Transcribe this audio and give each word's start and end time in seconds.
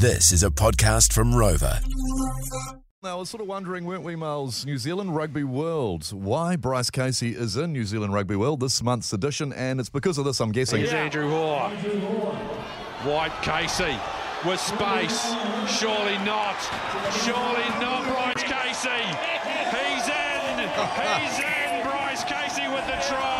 This 0.00 0.32
is 0.32 0.42
a 0.44 0.48
podcast 0.48 1.12
from 1.12 1.34
Rover. 1.34 1.78
Now, 3.02 3.12
I 3.12 3.14
was 3.16 3.28
sort 3.28 3.42
of 3.42 3.48
wondering, 3.48 3.84
weren't 3.84 4.02
we, 4.02 4.16
Miles? 4.16 4.64
New 4.64 4.78
Zealand 4.78 5.14
Rugby 5.14 5.44
World. 5.44 6.10
Why 6.10 6.56
Bryce 6.56 6.88
Casey 6.88 7.36
is 7.36 7.58
in 7.58 7.74
New 7.74 7.84
Zealand 7.84 8.14
Rugby 8.14 8.34
World 8.34 8.60
this 8.60 8.82
month's 8.82 9.12
edition, 9.12 9.52
and 9.52 9.78
it's 9.78 9.90
because 9.90 10.16
of 10.16 10.24
this, 10.24 10.40
I'm 10.40 10.52
guessing. 10.52 10.78
Here's 10.78 10.94
Andrew 10.94 11.28
Hoare. 11.28 11.68
White 13.04 13.42
Casey 13.42 13.94
with 14.48 14.58
space. 14.58 15.34
Surely 15.68 16.16
not. 16.24 16.56
Surely 17.20 17.68
not, 17.78 18.02
Bryce 18.08 18.42
Casey. 18.42 19.04
He's 19.68 20.08
in. 20.08 20.60
He's 20.96 21.38
in. 21.40 21.84
Bryce 21.84 22.24
Casey 22.24 22.66
with 22.68 22.86
the 22.86 22.96
try. 23.06 23.39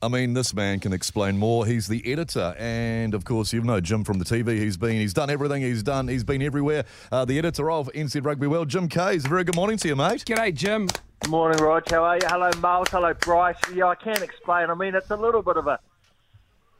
I 0.00 0.06
mean, 0.06 0.34
this 0.34 0.54
man 0.54 0.78
can 0.78 0.92
explain 0.92 1.38
more. 1.38 1.66
He's 1.66 1.88
the 1.88 2.00
editor, 2.10 2.54
and 2.56 3.14
of 3.14 3.24
course, 3.24 3.52
you 3.52 3.62
know 3.62 3.80
Jim 3.80 4.04
from 4.04 4.20
the 4.20 4.24
TV. 4.24 4.56
He's 4.56 4.76
been, 4.76 4.92
he's 4.92 5.12
done 5.12 5.28
everything. 5.28 5.60
He's 5.60 5.82
done. 5.82 6.06
He's 6.06 6.22
been 6.22 6.40
everywhere. 6.40 6.84
Uh, 7.10 7.24
the 7.24 7.36
editor 7.36 7.68
of 7.68 7.90
NZ 7.92 8.24
Rugby 8.24 8.46
World, 8.46 8.68
Jim 8.68 8.88
Kayes. 8.88 9.26
Very 9.26 9.42
good 9.42 9.56
morning 9.56 9.76
to 9.78 9.88
you, 9.88 9.96
mate. 9.96 10.24
G'day, 10.24 10.54
Jim. 10.54 10.86
Good 11.20 11.30
Morning, 11.30 11.58
Rog. 11.60 11.90
How 11.90 12.04
are 12.04 12.14
you? 12.14 12.26
Hello, 12.28 12.48
Miles. 12.60 12.88
Hello, 12.90 13.12
Bryce. 13.12 13.56
Yeah, 13.74 13.86
I 13.86 13.96
can't 13.96 14.22
explain. 14.22 14.70
I 14.70 14.74
mean, 14.74 14.94
it's 14.94 15.10
a 15.10 15.16
little 15.16 15.42
bit 15.42 15.56
of 15.56 15.66
a 15.66 15.80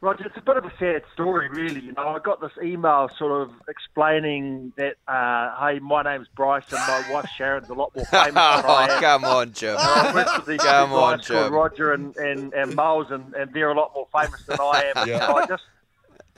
Roger, 0.01 0.27
it's 0.27 0.37
a 0.37 0.41
bit 0.41 0.57
of 0.57 0.65
a 0.65 0.73
sad 0.79 1.03
story, 1.13 1.49
really. 1.49 1.81
You 1.81 1.93
know, 1.93 2.09
I 2.09 2.21
got 2.21 2.41
this 2.41 2.53
email 2.63 3.11
sort 3.19 3.43
of 3.43 3.51
explaining 3.69 4.73
that, 4.77 4.95
uh, 5.09 5.59
hey, 5.59 5.81
my 5.81 6.03
name's 6.03 6.29
Bryce 6.37 6.63
and 6.71 6.79
my 6.79 7.13
wife 7.13 7.29
Sharon's 7.37 7.69
a 7.69 7.75
lot 7.75 7.95
more 7.97 8.05
famous 8.11 8.35
than 8.35 8.37
I 8.37 8.85
am. 8.85 8.91
Oh, 8.91 9.01
come 9.01 9.25
on, 9.25 9.53
Jim. 9.53 9.77
I 9.77 10.13
went 10.15 10.29
to 10.29 10.43
these 10.47 10.61
Come 10.61 10.93
on, 10.93 11.21
Jim. 11.21 11.53
Roger 11.53 11.93
and, 11.93 12.17
and, 12.17 12.53
and 12.53 12.77
Miles, 12.77 13.11
and, 13.11 13.35
and 13.35 13.53
they're 13.53 13.71
a 13.71 13.75
lot 13.75 13.93
more 13.93 14.07
famous 14.17 14.41
than 14.45 14.59
I 14.61 14.93
am. 14.95 15.09
Yeah. 15.09 15.27
So 15.27 15.37
I 15.37 15.47
just, 15.47 15.65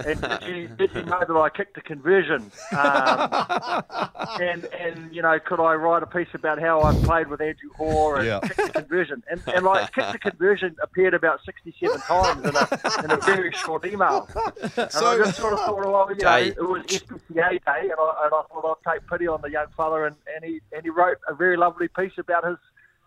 and 0.06 0.20
did 0.20 0.42
you, 0.48 0.68
did 0.76 0.90
you 0.94 1.02
know 1.04 1.20
that 1.26 1.36
I 1.36 1.48
kicked 1.50 1.76
a 1.76 1.80
conversion? 1.82 2.50
Um, 2.72 3.28
and, 4.40 4.64
and, 4.66 5.14
you 5.14 5.22
know, 5.22 5.38
could 5.44 5.60
I 5.60 5.74
write 5.74 6.02
a 6.02 6.06
piece 6.06 6.28
about 6.34 6.60
how 6.60 6.82
I 6.82 6.92
played 7.04 7.28
with 7.28 7.40
Andrew 7.40 7.70
Hoare 7.76 8.16
and 8.18 8.26
Yeah. 8.26 8.40
kicked 8.40 8.58
a 8.60 8.72
conversion? 8.72 9.22
And, 9.30 9.42
and 9.54 9.64
like, 9.64 9.92
kicked 9.92 10.14
a 10.14 10.18
conversion 10.18 10.76
appeared 10.82 11.14
about 11.14 11.40
67 11.44 12.00
times 12.02 12.44
in 12.46 12.56
a, 12.56 13.04
in 13.04 13.10
a 13.10 13.16
very 13.18 13.52
short 13.64 13.84
email. 13.84 14.28
And 14.36 14.72
I 14.76 15.16
just 15.18 15.36
sort 15.38 15.52
of 15.52 15.58
thought, 15.60 15.76
well, 15.78 16.08
you 16.16 16.24
know, 16.24 16.38
Day. 16.40 16.48
it 16.48 16.60
was 16.60 16.82
SPCA 16.86 17.50
day, 17.64 17.82
and 17.82 17.92
I, 17.98 18.24
and 18.24 18.34
I 18.34 18.42
thought 18.48 18.78
I'd 18.86 18.92
take 18.92 19.08
pity 19.08 19.26
on 19.26 19.40
the 19.42 19.50
young 19.50 19.66
fella, 19.76 20.04
and, 20.04 20.16
and 20.34 20.44
he 20.44 20.60
and 20.72 20.82
he 20.82 20.90
wrote 20.90 21.18
a 21.28 21.34
very 21.34 21.56
lovely 21.56 21.88
piece 21.88 22.12
about 22.18 22.44
his 22.46 22.56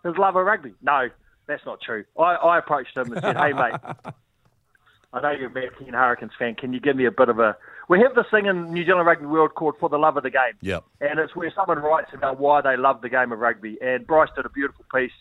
his 0.04 0.16
love 0.18 0.36
of 0.36 0.44
rugby. 0.46 0.74
No, 0.82 1.08
that's 1.46 1.64
not 1.64 1.80
true. 1.80 2.04
I, 2.18 2.34
I 2.34 2.58
approached 2.58 2.96
him 2.96 3.12
and 3.12 3.20
said, 3.22 3.36
hey 3.36 3.52
mate, 3.52 3.74
I 5.14 5.20
know 5.20 5.30
you're 5.30 5.48
a 5.48 5.52
Matt 5.52 5.78
Ken 5.78 5.94
Hurricanes 5.94 6.32
fan. 6.36 6.56
Can 6.56 6.72
you 6.72 6.80
give 6.80 6.96
me 6.96 7.06
a 7.06 7.12
bit 7.12 7.28
of 7.28 7.38
a? 7.38 7.56
We 7.88 8.00
have 8.00 8.16
this 8.16 8.24
thing 8.32 8.46
in 8.46 8.72
New 8.72 8.84
Zealand 8.84 9.06
Rugby 9.06 9.26
World 9.26 9.54
called 9.54 9.76
For 9.78 9.88
the 9.88 9.96
Love 9.96 10.16
of 10.16 10.24
the 10.24 10.30
Game. 10.30 10.54
Yep. 10.60 10.84
And 11.00 11.20
it's 11.20 11.36
where 11.36 11.52
someone 11.54 11.78
writes 11.78 12.10
about 12.12 12.40
why 12.40 12.60
they 12.62 12.76
love 12.76 13.00
the 13.00 13.08
game 13.08 13.30
of 13.30 13.38
rugby. 13.38 13.78
And 13.80 14.04
Bryce 14.04 14.30
did 14.34 14.44
a 14.44 14.48
beautiful 14.48 14.84
piece, 14.92 15.12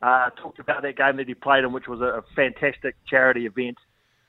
uh, 0.00 0.30
talked 0.30 0.60
about 0.60 0.82
that 0.82 0.96
game 0.96 1.18
that 1.18 1.28
he 1.28 1.34
played 1.34 1.62
in, 1.62 1.72
which 1.72 1.88
was 1.88 2.00
a, 2.00 2.04
a 2.04 2.22
fantastic 2.34 2.96
charity 3.06 3.44
event. 3.44 3.76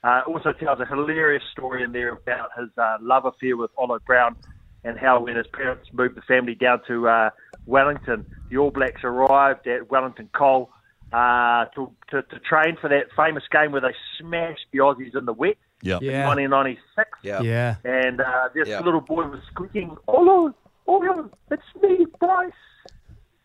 Uh, 0.03 0.21
also 0.27 0.51
tells 0.51 0.81
a 0.81 0.85
hilarious 0.85 1.43
story 1.51 1.81
in 1.81 1.93
there 1.93 2.11
about 2.11 2.49
his 2.59 2.69
uh, 2.77 2.97
love 2.99 3.25
affair 3.25 3.55
with 3.55 3.71
Olo 3.77 3.99
Brown 4.05 4.35
and 4.83 4.99
how 4.99 5.21
when 5.21 5.37
his 5.37 5.47
parents 5.47 5.87
moved 5.93 6.15
the 6.15 6.21
family 6.23 6.55
down 6.55 6.81
to 6.87 7.07
uh, 7.07 7.29
Wellington, 7.65 8.25
the 8.49 8.57
All 8.57 8.69
Blacks 8.69 9.01
arrived 9.03 9.65
at 9.65 9.89
Wellington 9.89 10.29
Cole 10.35 10.69
uh, 11.15 11.65
to, 11.75 11.91
to, 12.09 12.21
to 12.23 12.39
train 12.39 12.75
for 12.81 12.89
that 12.89 13.05
famous 13.15 13.43
game 13.49 13.71
where 13.71 13.81
they 13.81 13.95
smashed 14.19 14.65
the 14.73 14.79
Aussies 14.79 15.15
in 15.17 15.25
the 15.25 15.33
wet 15.33 15.55
Yep. 15.81 16.01
in 16.01 16.07
Yeah. 16.11 16.25
1996. 16.27 17.09
Yeah. 17.23 17.41
Yeah. 17.41 17.75
And 17.85 18.19
uh, 18.19 18.49
this 18.53 18.67
Yeah. 18.67 18.81
little 18.81 19.01
boy 19.01 19.23
was 19.27 19.39
squeaking, 19.51 19.95
Olo, 20.07 20.53
Olo, 20.87 21.29
it's 21.51 21.63
me, 21.81 22.05
Bryce. 22.19 22.51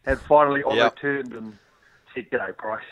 And 0.07 0.19
finally, 0.29 0.63
Olo 0.65 0.75
Yeah. 0.77 0.89
turned 1.01 1.33
and 1.35 1.59
said, 2.15 2.31
G'day, 2.31 2.57
Bryce. 2.57 2.83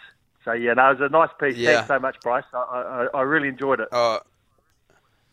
So, 0.44 0.52
yeah, 0.52 0.74
no, 0.74 0.90
it 0.90 1.00
was 1.00 1.10
a 1.10 1.12
nice 1.12 1.30
piece. 1.40 1.56
Yeah. 1.56 1.76
Thanks 1.78 1.88
so 1.88 1.98
much, 1.98 2.16
Bryce. 2.22 2.44
I, 2.52 2.58
I, 3.12 3.18
I 3.18 3.22
really 3.22 3.48
enjoyed 3.48 3.80
it. 3.80 3.88
Uh, 3.92 4.20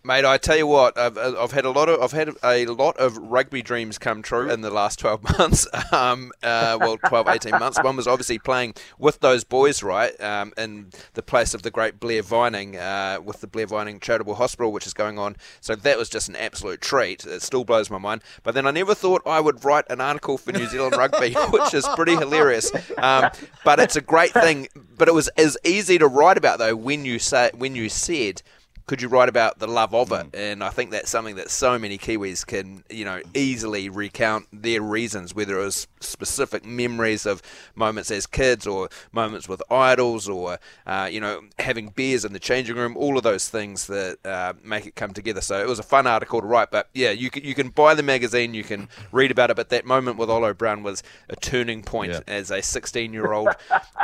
mate, 0.05 0.23
I 0.23 0.37
tell 0.37 0.55
you 0.55 0.67
what, 0.67 0.97
I've, 0.97 1.17
I've 1.17 1.51
had 1.51 1.65
a 1.65 1.71
lot 1.71 1.89
of 1.89 2.01
I've 2.01 2.11
had 2.11 2.29
a 2.43 2.65
lot 2.67 2.95
of 2.97 3.17
rugby 3.17 3.61
dreams 3.61 3.97
come 3.97 4.21
true 4.21 4.49
in 4.49 4.61
the 4.61 4.69
last 4.69 4.99
12 5.05 5.37
months. 5.39 5.67
Um, 5.91 6.31
uh, 6.43 6.77
well, 6.79 6.97
12, 6.97 7.27
18 7.27 7.51
months. 7.51 7.81
One 7.81 7.95
was 7.95 8.07
obviously 8.07 8.39
playing 8.39 8.75
with 8.99 9.19
those 9.19 9.43
boys, 9.43 9.81
right, 9.81 10.19
um, 10.21 10.53
in 10.57 10.91
the 11.13 11.23
place 11.23 11.53
of 11.53 11.63
the 11.63 11.71
great 11.71 11.99
Blair 11.99 12.21
Vining 12.21 12.77
uh, 12.77 13.19
with 13.23 13.41
the 13.41 13.47
Blair 13.47 13.67
Vining 13.67 13.99
Charitable 13.99 14.35
Hospital, 14.35 14.71
which 14.71 14.85
is 14.85 14.93
going 14.93 15.17
on. 15.17 15.35
So 15.59 15.75
that 15.75 15.97
was 15.97 16.09
just 16.09 16.29
an 16.29 16.35
absolute 16.35 16.81
treat. 16.81 17.25
It 17.25 17.41
still 17.41 17.63
blows 17.63 17.89
my 17.89 17.97
mind. 17.97 18.21
But 18.43 18.53
then 18.53 18.67
I 18.67 18.71
never 18.71 18.93
thought 18.93 19.23
I 19.25 19.39
would 19.39 19.65
write 19.65 19.85
an 19.89 20.01
article 20.01 20.37
for 20.37 20.51
New 20.51 20.67
Zealand 20.67 20.95
Rugby, 20.95 21.33
which 21.49 21.73
is 21.73 21.87
pretty 21.95 22.15
hilarious. 22.15 22.71
Um, 22.97 23.31
but 23.63 23.79
it's 23.79 23.95
a 23.95 24.01
great 24.01 24.31
thing. 24.31 24.67
But 24.97 25.07
it 25.07 25.13
was 25.13 25.27
as 25.29 25.57
easy 25.63 25.97
to 25.97 26.07
write 26.07 26.37
about 26.37 26.59
though 26.59 26.75
when 26.75 27.05
you 27.05 27.19
say 27.19 27.51
when 27.55 27.75
you 27.75 27.89
said 27.89 28.41
could 28.87 29.01
you 29.01 29.07
write 29.07 29.29
about 29.29 29.57
the 29.57 29.67
love 29.67 29.95
of 29.95 30.11
it? 30.11 30.27
And 30.35 30.63
I 30.63 30.69
think 30.69 30.91
that's 30.91 31.09
something 31.09 31.35
that 31.37 31.49
so 31.49 31.79
many 31.79 31.97
Kiwis 31.97 32.45
can, 32.45 32.83
you 32.89 33.03
know, 33.03 33.19
easily 33.33 33.89
recount 33.89 34.45
their 34.53 34.79
reasons, 34.81 35.33
whether 35.33 35.59
it 35.59 35.63
was 35.65 35.87
specific 35.99 36.63
memories 36.63 37.25
of 37.25 37.41
moments 37.73 38.11
as 38.11 38.27
kids 38.27 38.67
or 38.67 38.89
moments 39.11 39.49
with 39.49 39.63
idols 39.71 40.29
or, 40.29 40.59
uh, 40.85 41.09
you 41.11 41.19
know, 41.19 41.41
having 41.57 41.89
beers 41.89 42.23
in 42.25 42.33
the 42.33 42.39
changing 42.39 42.75
room, 42.75 42.95
all 42.95 43.17
of 43.17 43.23
those 43.23 43.49
things 43.49 43.87
that 43.87 44.17
uh, 44.23 44.53
make 44.63 44.85
it 44.85 44.95
come 44.95 45.13
together. 45.13 45.41
So 45.41 45.59
it 45.59 45.67
was 45.67 45.79
a 45.79 45.83
fun 45.83 46.05
article 46.05 46.41
to 46.41 46.45
write. 46.45 46.69
But 46.69 46.87
yeah, 46.93 47.09
you 47.09 47.31
can, 47.31 47.43
you 47.43 47.55
can 47.55 47.69
buy 47.69 47.95
the 47.95 48.03
magazine, 48.03 48.53
you 48.53 48.63
can 48.63 48.87
read 49.11 49.31
about 49.31 49.49
it. 49.49 49.55
But 49.55 49.69
that 49.69 49.85
moment 49.85 50.17
with 50.17 50.29
Olo 50.29 50.53
Brown 50.53 50.83
was 50.83 51.01
a 51.27 51.35
turning 51.35 51.81
point 51.81 52.11
Yeah. 52.11 52.19
as 52.27 52.51
a 52.51 52.61
16 52.61 53.13
year 53.13 53.33
old 53.33 53.49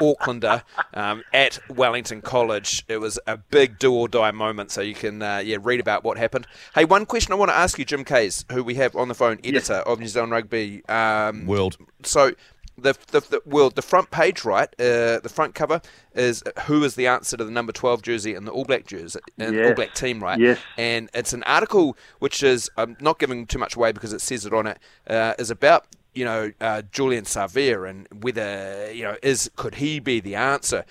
Aucklander 0.01 0.63
um, 0.95 1.23
at 1.33 1.59
Wellington 1.69 2.21
College. 2.21 2.83
It 2.87 2.97
was 2.97 3.19
a 3.27 3.37
big 3.37 3.77
do 3.77 3.93
or 3.93 4.07
die 4.07 4.31
moment. 4.31 4.70
So 4.71 4.81
you 4.81 4.95
can 4.95 5.21
uh, 5.21 5.37
yeah 5.43 5.57
read 5.61 5.79
about 5.79 6.03
what 6.03 6.17
happened. 6.17 6.47
Hey, 6.73 6.85
one 6.85 7.05
question 7.05 7.31
I 7.33 7.35
want 7.35 7.49
to 7.51 7.55
ask 7.55 7.77
you, 7.77 7.85
Jim 7.85 8.03
Kayes, 8.03 8.45
who 8.51 8.63
we 8.63 8.75
have 8.75 8.95
on 8.95 9.07
the 9.07 9.15
phone, 9.15 9.39
editor 9.43 9.75
of 9.75 9.99
New 9.99 10.07
Zealand 10.07 10.31
Rugby 10.31 10.83
um, 10.87 11.45
World. 11.45 11.77
So. 12.03 12.33
The, 12.77 12.95
the, 13.11 13.19
the 13.19 13.41
well 13.45 13.69
the 13.69 13.81
front 13.83 14.09
page 14.09 14.43
right 14.43 14.67
uh, 14.79 15.19
the 15.19 15.29
front 15.31 15.53
cover 15.53 15.81
is 16.15 16.41
who 16.65 16.83
is 16.83 16.95
the 16.95 17.05
answer 17.05 17.37
to 17.37 17.43
the 17.43 17.51
number 17.51 17.71
12 17.71 18.01
jersey 18.01 18.33
in 18.33 18.45
the 18.45 18.51
All 18.51 18.63
Black 18.63 18.87
jersey 18.87 19.19
in 19.37 19.53
Yes. 19.53 19.67
All 19.67 19.73
Black 19.75 19.93
team 19.93 20.23
right 20.23 20.39
Yes. 20.39 20.57
and 20.77 21.07
it's 21.13 21.31
an 21.33 21.43
article 21.43 21.95
which 22.19 22.41
is 22.41 22.71
I'm 22.77 22.95
not 22.99 23.19
giving 23.19 23.45
too 23.45 23.59
much 23.59 23.75
away 23.75 23.91
because 23.91 24.13
it 24.13 24.21
says 24.21 24.47
it 24.47 24.53
on 24.53 24.65
it 24.65 24.79
uh, 25.05 25.33
is 25.37 25.51
about 25.51 25.85
you 26.15 26.25
know 26.25 26.53
uh, 26.59 26.81
Julian 26.91 27.25
Savea 27.25 27.87
and 27.87 28.07
whether 28.23 28.89
you 28.91 29.03
know 29.03 29.17
is 29.21 29.51
could 29.57 29.75
he 29.75 29.99
be 29.99 30.19
the 30.19 30.33
answer 30.35 30.83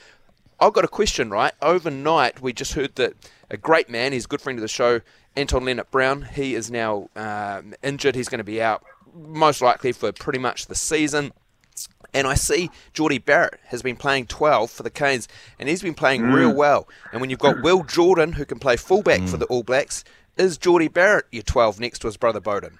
I've 0.60 0.74
got 0.74 0.84
a 0.84 0.88
question, 0.88 1.30
right? 1.30 1.54
Overnight, 1.62 2.42
we 2.42 2.52
just 2.52 2.74
heard 2.74 2.94
that 2.96 3.14
a 3.50 3.56
great 3.56 3.90
man, 3.90 4.12
he's 4.12 4.24
a 4.24 4.28
good 4.28 4.40
friend 4.40 4.58
of 4.58 4.62
the 4.62 4.68
show, 4.68 5.00
Anton 5.36 5.64
Lienert-Brown, 5.64 6.22
he 6.34 6.54
is 6.54 6.70
now 6.70 7.08
um, 7.16 7.74
injured. 7.82 8.14
He's 8.14 8.28
going 8.28 8.38
to 8.38 8.44
be 8.44 8.62
out 8.62 8.84
most 9.14 9.60
likely 9.60 9.92
for 9.92 10.12
pretty 10.12 10.38
much 10.38 10.66
the 10.66 10.74
season. 10.74 11.32
And 12.12 12.26
I 12.26 12.34
see 12.34 12.70
Jordie 12.92 13.18
Barrett 13.18 13.60
has 13.66 13.82
been 13.82 13.96
playing 13.96 14.26
12 14.26 14.70
for 14.70 14.82
the 14.82 14.90
Canes, 14.90 15.28
and 15.58 15.68
he's 15.68 15.82
been 15.82 15.94
playing 15.94 16.22
real 16.22 16.52
well. 16.52 16.88
And 17.12 17.20
when 17.20 17.30
you've 17.30 17.38
got 17.38 17.62
Will 17.62 17.84
Jordan, 17.84 18.32
who 18.32 18.44
can 18.44 18.58
play 18.58 18.76
fullback 18.76 19.22
for 19.28 19.36
the 19.36 19.46
All 19.46 19.62
Blacks, 19.62 20.02
is 20.36 20.58
Jordie 20.58 20.88
Barrett 20.88 21.26
your 21.30 21.44
12 21.44 21.78
next 21.78 22.00
to 22.00 22.08
his 22.08 22.16
brother 22.16 22.40
Beauden? 22.40 22.72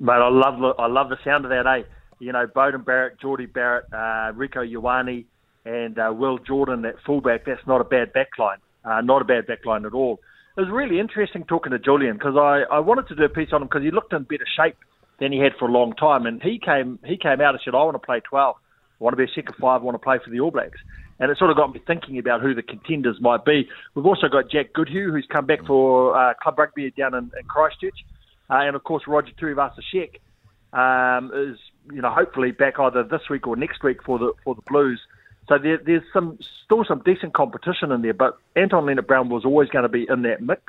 Mate, 0.00 0.14
I 0.14 0.28
love 0.28 0.58
the, 0.58 0.68
I 0.78 0.86
love 0.88 1.08
the 1.10 1.18
sound 1.22 1.44
of 1.44 1.50
that, 1.50 1.66
eh? 1.66 1.84
You 2.18 2.32
know, 2.32 2.46
Beauden 2.46 2.84
Barrett, 2.84 3.20
Jordie 3.20 3.46
Barrett, 3.46 3.86
uh, 3.92 4.32
Rieko 4.32 4.68
Ioane, 4.68 5.26
and 5.64 5.98
uh, 5.98 6.12
Will 6.12 6.38
Jordan, 6.38 6.82
that 6.82 6.96
fullback, 7.06 7.44
that's 7.44 7.64
not 7.68 7.80
a 7.80 7.84
bad 7.84 8.12
backline. 8.12 8.58
Uh, 8.84 9.00
not 9.00 9.22
a 9.22 9.24
bad 9.24 9.46
backline 9.46 9.86
at 9.86 9.94
all. 9.94 10.20
It 10.56 10.60
was 10.60 10.70
really 10.70 11.00
interesting 11.00 11.44
talking 11.44 11.72
to 11.72 11.78
Julian 11.78 12.14
because 12.16 12.36
I, 12.36 12.62
I 12.70 12.78
wanted 12.80 13.08
to 13.08 13.16
do 13.16 13.24
a 13.24 13.28
piece 13.28 13.48
on 13.52 13.62
him 13.62 13.68
because 13.68 13.82
he 13.82 13.90
looked 13.90 14.12
in 14.12 14.22
better 14.24 14.46
shape 14.56 14.76
than 15.18 15.32
he 15.32 15.38
had 15.38 15.52
for 15.58 15.68
a 15.68 15.72
long 15.72 15.94
time. 15.94 16.26
And 16.26 16.42
he 16.42 16.58
came 16.58 16.98
he 17.04 17.16
came 17.16 17.40
out 17.40 17.54
and 17.54 17.60
said, 17.64 17.74
I 17.74 17.82
want 17.82 17.94
to 17.94 18.06
play 18.06 18.20
12. 18.20 18.56
I 18.56 19.04
want 19.04 19.14
to 19.14 19.16
be 19.16 19.24
a 19.24 19.34
second 19.34 19.54
five. 19.60 19.80
I 19.80 19.84
want 19.84 19.94
to 19.96 20.04
play 20.04 20.18
for 20.22 20.30
the 20.30 20.40
All 20.40 20.50
Blacks. 20.50 20.78
And 21.18 21.30
it 21.30 21.38
sort 21.38 21.50
of 21.50 21.56
got 21.56 21.72
me 21.72 21.80
thinking 21.86 22.18
about 22.18 22.40
who 22.40 22.54
the 22.54 22.62
contenders 22.62 23.16
might 23.20 23.44
be. 23.44 23.68
We've 23.94 24.06
also 24.06 24.28
got 24.28 24.50
Jack 24.50 24.72
Goodhue, 24.72 25.12
who's 25.12 25.26
come 25.30 25.46
back 25.46 25.64
for 25.64 26.16
uh, 26.16 26.34
club 26.42 26.58
rugby 26.58 26.90
down 26.90 27.14
in, 27.14 27.30
in 27.38 27.46
Christchurch. 27.46 28.04
Uh, 28.50 28.66
and, 28.66 28.76
of 28.76 28.84
course, 28.84 29.04
Roger 29.06 29.32
Tuivasa-Sheck 29.40 30.18
um, 30.72 31.30
is, 31.34 31.56
you 31.92 32.02
know, 32.02 32.10
hopefully 32.10 32.50
back 32.50 32.78
either 32.80 33.04
this 33.04 33.22
week 33.30 33.46
or 33.46 33.56
next 33.56 33.82
week 33.84 34.02
for 34.04 34.18
the 34.18 34.32
for 34.42 34.54
the 34.54 34.62
Blues. 34.66 35.00
So 35.48 35.58
there, 35.58 35.78
there's 35.78 36.02
some 36.12 36.38
still 36.64 36.84
some 36.84 37.02
decent 37.04 37.34
competition 37.34 37.92
in 37.92 38.02
there, 38.02 38.14
but 38.14 38.38
Anton 38.56 38.86
Lienert-Brown 38.86 39.28
was 39.28 39.44
always 39.44 39.68
going 39.68 39.82
to 39.82 39.88
be 39.88 40.06
in 40.08 40.22
that 40.22 40.40
mix. 40.40 40.62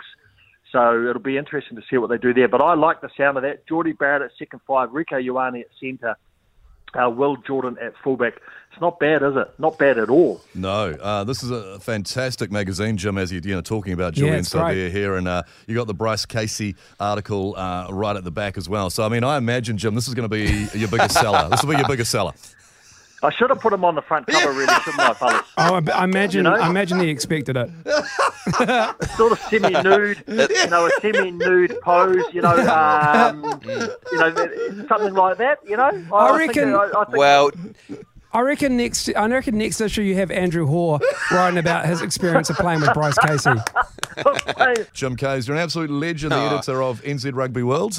So 0.72 1.08
it'll 1.08 1.22
be 1.22 1.38
interesting 1.38 1.78
to 1.78 1.84
see 1.90 1.98
what 1.98 2.10
they 2.10 2.18
do 2.18 2.34
there. 2.34 2.50
But 2.50 2.62
I 2.62 2.74
like 2.74 3.00
the 3.00 3.10
sound 3.16 3.38
of 3.38 3.44
that. 3.44 3.66
Jordie 3.68 3.94
Barrett 3.94 4.22
at 4.22 4.32
second 4.38 4.60
five, 4.68 4.90
Rieko 4.90 5.24
Ioane 5.24 5.62
at 5.62 5.68
centre, 5.80 6.18
uh, 6.94 7.10
Will 7.10 7.38
Jordan 7.38 7.78
at 7.82 7.94
fullback. 8.04 8.42
It's 8.72 8.82
not 8.82 9.00
bad, 9.00 9.24
is 9.24 9.38
it? 9.38 9.54
Not 9.58 9.78
bad 9.78 9.98
at 9.98 10.10
all. 10.10 10.42
No, 10.54 10.90
uh, 10.92 11.24
this 11.24 11.44
is 11.44 11.52
a 11.52 11.80
fantastic 11.80 12.52
magazine, 12.52 12.98
Jim. 12.98 13.18
As 13.18 13.32
you 13.32 13.40
you 13.42 13.56
know, 13.56 13.62
talking 13.62 13.94
about 13.94 14.14
Julian 14.14 14.40
it's 14.40 14.52
great. 14.52 14.76
Savea 14.76 14.92
here, 14.92 15.16
and 15.16 15.30
uh, 15.30 15.44
you 15.68 15.76
got 15.76 15.88
the 15.88 15.94
Bryce 15.94 16.26
Casey 16.26 16.76
article 17.00 17.56
uh, 17.56 17.88
right 17.92 18.18
at 18.18 18.26
the 18.26 18.32
back 18.32 18.58
as 18.58 18.68
well. 18.68 18.90
So 18.90 19.06
I 19.06 19.10
mean, 19.10 19.24
I 19.24 19.38
imagine 19.38 19.78
Jim, 19.78 19.96
this 19.96 20.10
is 20.10 20.14
going 20.14 20.30
to 20.30 20.36
be 20.36 20.68
your 20.78 20.90
biggest 20.90 21.14
seller. 21.14 21.48
This 21.50 21.64
will 21.64 21.72
be 21.72 21.78
your 21.78 21.88
biggest 21.88 22.12
seller. 22.12 22.34
I 23.26 23.32
should 23.32 23.50
have 23.50 23.60
put 23.60 23.74
him 23.74 23.84
on 23.84 23.96
the 23.96 24.02
front 24.02 24.28
cover, 24.28 24.52
really, 24.52 24.74
shouldn't 24.84 25.00
I, 25.00 25.14
fellas? 25.14 25.42
Oh, 25.58 25.76
I, 25.76 25.92
I 25.92 26.04
imagine. 26.04 26.46
You 26.46 26.52
know? 26.52 26.56
I 26.58 26.70
imagine 26.70 27.00
he 27.00 27.10
expected 27.10 27.58
it. 27.58 27.70
Sort 29.18 29.32
of 29.32 29.40
semi-nude, 29.50 30.24
you 30.28 30.68
know, 30.70 30.86
a 30.86 30.90
semi-nude 31.02 31.80
pose, 31.82 32.24
you 32.32 32.42
know, 32.42 32.56
um, 32.68 33.62
you 33.66 34.18
know, 34.18 34.86
something 34.88 35.14
like 35.14 35.38
that, 35.38 35.60
you 35.68 35.76
know. 35.78 35.90
I, 36.14 36.16
I 36.16 36.38
reckon- 36.38 36.74
I, 36.76 36.90
I 36.98 37.06
think 37.06 37.18
Well, 37.18 37.52
I 38.32 38.42
reckon 38.42 38.76
next. 38.76 39.10
I 39.16 39.28
reckon 39.28 39.58
next 39.58 39.80
issue 39.80 40.02
you 40.02 40.16
have 40.16 40.30
Andrew 40.30 40.66
Hoare 40.66 41.00
writing 41.32 41.58
about 41.58 41.86
his 41.86 42.02
experience 42.02 42.50
of 42.50 42.58
playing 42.58 42.82
with 42.82 42.94
Bryce 42.94 43.18
Casey. 43.20 43.52
Jim 44.94 45.16
Kayes, 45.16 45.48
you're 45.48 45.56
an 45.56 45.64
absolute 45.64 45.90
legend, 45.90 46.34
the 46.34 46.36
Aw. 46.38 46.54
editor 46.58 46.84
of 46.84 47.02
NZ 47.04 47.34
Rugby 47.34 47.64
World. 47.64 47.94